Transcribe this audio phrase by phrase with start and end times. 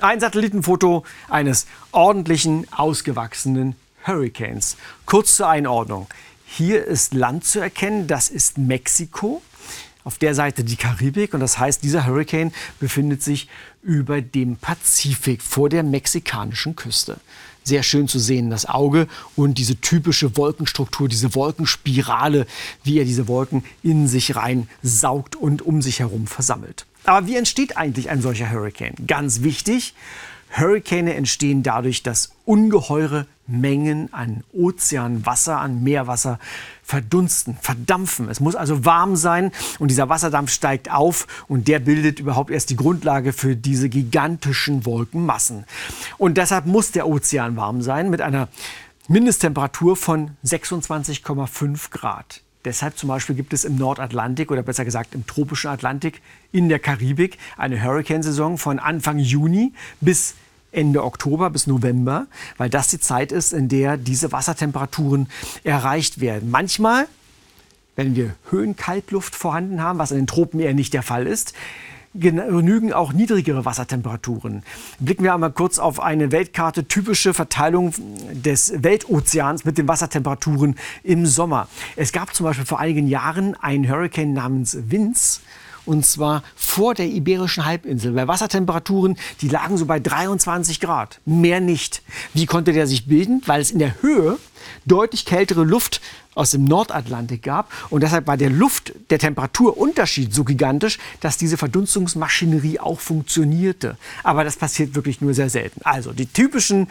[0.00, 3.74] Ein Satellitenfoto eines ordentlichen, ausgewachsenen
[4.06, 4.76] Hurricanes.
[5.06, 6.06] Kurz zur Einordnung.
[6.46, 9.42] Hier ist Land zu erkennen, das ist Mexiko.
[10.04, 13.48] Auf der Seite die Karibik und das heißt, dieser Hurricane befindet sich
[13.82, 17.18] über dem Pazifik vor der mexikanischen Küste.
[17.64, 22.46] Sehr schön zu sehen, das Auge und diese typische Wolkenstruktur, diese Wolkenspirale,
[22.84, 26.86] wie er diese Wolken in sich rein saugt und um sich herum versammelt.
[27.08, 28.94] Aber wie entsteht eigentlich ein solcher Hurricane?
[29.06, 29.94] Ganz wichtig,
[30.50, 36.38] Hurricane entstehen dadurch, dass ungeheure Mengen an Ozeanwasser, an Meerwasser
[36.82, 38.28] verdunsten, verdampfen.
[38.28, 42.68] Es muss also warm sein und dieser Wasserdampf steigt auf und der bildet überhaupt erst
[42.68, 45.64] die Grundlage für diese gigantischen Wolkenmassen.
[46.18, 48.48] Und deshalb muss der Ozean warm sein mit einer
[49.08, 52.42] Mindesttemperatur von 26,5 Grad.
[52.68, 56.20] Deshalb zum Beispiel gibt es im Nordatlantik oder besser gesagt im tropischen Atlantik
[56.52, 59.72] in der Karibik eine Hurrikansaison von Anfang Juni
[60.02, 60.34] bis
[60.70, 62.26] Ende Oktober bis November,
[62.58, 65.30] weil das die Zeit ist, in der diese Wassertemperaturen
[65.64, 66.50] erreicht werden.
[66.50, 67.08] Manchmal,
[67.96, 71.54] wenn wir Höhenkaltluft vorhanden haben, was in den Tropen eher nicht der Fall ist,
[72.14, 74.62] genügen auch niedrigere Wassertemperaturen.
[74.98, 77.92] Blicken wir einmal kurz auf eine Weltkarte, typische Verteilung
[78.32, 81.68] des Weltozeans mit den Wassertemperaturen im Sommer.
[81.96, 85.40] Es gab zum Beispiel vor einigen Jahren einen Hurricane namens Vince
[85.88, 88.12] und zwar vor der Iberischen Halbinsel.
[88.12, 92.02] Bei Wassertemperaturen, die lagen so bei 23 Grad, mehr nicht.
[92.34, 93.42] Wie konnte der sich bilden?
[93.46, 94.38] Weil es in der Höhe
[94.84, 96.02] deutlich kältere Luft
[96.34, 101.56] aus dem Nordatlantik gab und deshalb war der Luft, der Temperaturunterschied so gigantisch, dass diese
[101.56, 103.96] Verdunstungsmaschinerie auch funktionierte.
[104.22, 105.80] Aber das passiert wirklich nur sehr selten.
[105.84, 106.88] Also die typischen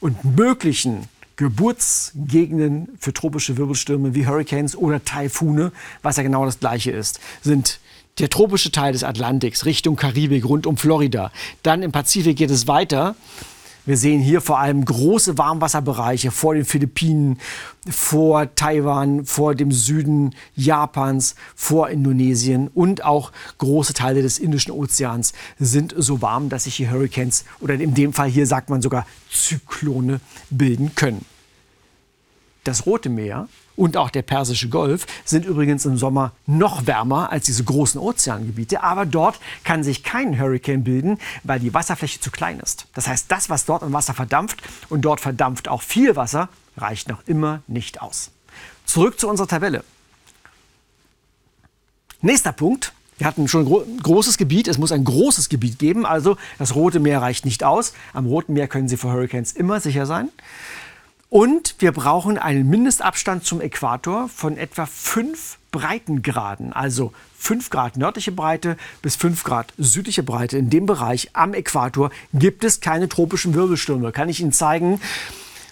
[0.00, 6.90] und möglichen Geburtsgegenden für tropische Wirbelstürme wie Hurricanes oder Taifune, was ja genau das gleiche
[6.90, 7.80] ist, sind
[8.18, 11.32] der tropische Teil des Atlantiks Richtung Karibik, rund um Florida.
[11.62, 13.16] Dann im Pazifik geht es weiter.
[13.84, 17.40] Wir sehen hier vor allem große Warmwasserbereiche vor den Philippinen,
[17.90, 25.32] vor Taiwan, vor dem Süden Japans, vor Indonesien und auch große Teile des Indischen Ozeans
[25.58, 29.04] sind so warm, dass sich hier Hurricanes oder in dem Fall hier sagt man sogar
[29.32, 31.24] Zyklone bilden können.
[32.64, 37.46] Das Rote Meer und auch der Persische Golf sind übrigens im Sommer noch wärmer als
[37.46, 38.82] diese großen Ozeangebiete.
[38.82, 42.86] Aber dort kann sich kein Hurricane bilden, weil die Wasserfläche zu klein ist.
[42.94, 47.08] Das heißt, das, was dort an Wasser verdampft und dort verdampft auch viel Wasser, reicht
[47.08, 48.30] noch immer nicht aus.
[48.84, 49.84] Zurück zu unserer Tabelle.
[52.20, 52.92] Nächster Punkt.
[53.18, 56.98] Wir hatten schon ein großes Gebiet, es muss ein großes Gebiet geben, also das Rote
[56.98, 57.92] Meer reicht nicht aus.
[58.14, 60.28] Am Roten Meer können Sie vor Hurricanes immer sicher sein.
[61.32, 68.32] Und wir brauchen einen Mindestabstand zum Äquator von etwa 5 Breitengraden, also 5 Grad nördliche
[68.32, 70.58] Breite bis 5 Grad südliche Breite.
[70.58, 74.12] In dem Bereich am Äquator gibt es keine tropischen Wirbelstürme.
[74.12, 75.00] Kann ich Ihnen zeigen.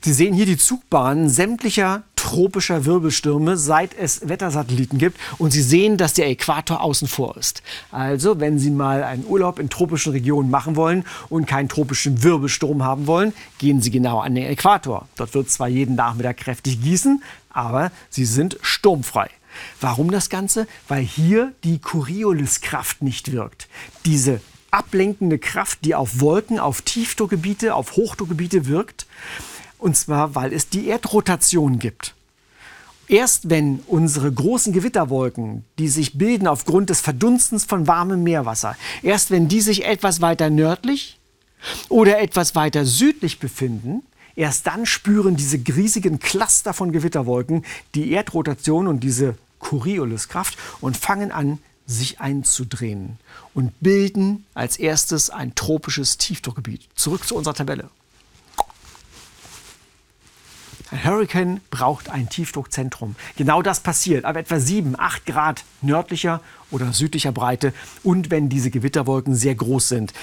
[0.00, 5.18] Sie sehen hier die Zugbahnen sämtlicher tropischer Wirbelstürme, seit es Wettersatelliten gibt.
[5.38, 7.62] Und Sie sehen, dass der Äquator außen vor ist.
[7.90, 12.82] Also, wenn Sie mal einen Urlaub in tropischen Regionen machen wollen und keinen tropischen Wirbelsturm
[12.82, 15.08] haben wollen, gehen Sie genau an den Äquator.
[15.16, 19.30] Dort wird zwar jeden Nachmittag kräftig gießen, aber Sie sind sturmfrei.
[19.80, 20.66] Warum das Ganze?
[20.86, 23.68] Weil hier die Corioliskraft nicht wirkt.
[24.04, 29.06] Diese ablenkende Kraft, die auf Wolken, auf Tiefdruckgebiete, auf Hochdruckgebiete wirkt.
[29.78, 32.14] Und zwar, weil es die Erdrotation gibt.
[33.08, 39.30] Erst wenn unsere großen Gewitterwolken, die sich bilden aufgrund des Verdunstens von warmem Meerwasser, erst
[39.30, 41.18] wenn die sich etwas weiter nördlich
[41.88, 44.02] oder etwas weiter südlich befinden,
[44.36, 47.64] erst dann spüren diese riesigen Cluster von Gewitterwolken
[47.94, 53.18] die Erdrotation und diese Corioliskraft und fangen an, sich einzudrehen
[53.54, 56.86] und bilden als erstes ein tropisches Tiefdruckgebiet.
[56.94, 57.88] Zurück zu unserer Tabelle.
[60.90, 63.14] Ein Hurricane braucht ein Tiefdruckzentrum.
[63.36, 66.40] Genau das passiert ab etwa 7, 8 Grad nördlicher
[66.70, 70.14] oder südlicher Breite und wenn diese Gewitterwolken sehr groß sind.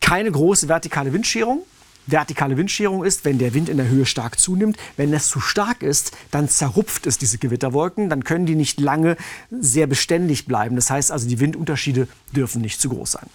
[0.00, 1.62] Keine große vertikale Windscherung.
[2.06, 4.76] Vertikale Windscherung ist, wenn der Wind in der Höhe stark zunimmt.
[4.96, 8.10] Wenn es zu stark ist, dann zerrupft es diese Gewitterwolken.
[8.10, 9.16] Dann können die nicht lange
[9.50, 10.76] sehr beständig bleiben.
[10.76, 13.28] Das heißt also, die Windunterschiede dürfen nicht zu groß sein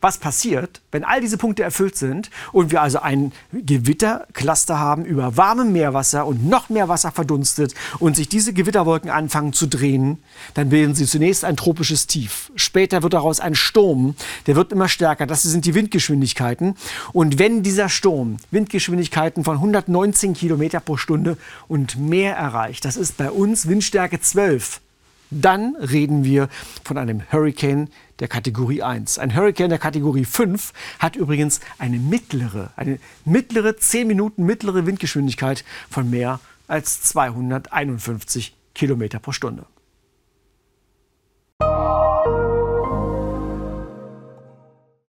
[0.00, 5.36] was passiert, wenn all diese Punkte erfüllt sind und wir also ein Gewittercluster haben über
[5.36, 10.18] warmem Meerwasser und noch mehr Wasser verdunstet und sich diese Gewitterwolken anfangen zu drehen,
[10.54, 12.50] dann bilden sie zunächst ein tropisches Tief.
[12.56, 14.14] Später wird daraus ein Sturm,
[14.46, 15.26] der wird immer stärker.
[15.26, 16.76] Das sind die Windgeschwindigkeiten.
[17.12, 21.36] Und wenn dieser Sturm Windgeschwindigkeiten von 119 Kilometer pro Stunde
[21.68, 24.80] und mehr erreicht, das ist bei uns Windstärke 12,
[25.30, 26.48] dann reden wir
[26.84, 27.88] von einem Hurricane,
[28.18, 29.18] der Kategorie 1.
[29.18, 35.64] Ein Hurricane der Kategorie 5 hat übrigens eine mittlere, eine mittlere 10 Minuten mittlere Windgeschwindigkeit
[35.88, 39.64] von mehr als 251 Kilometer pro Stunde.